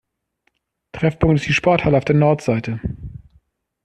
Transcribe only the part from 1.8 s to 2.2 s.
auf der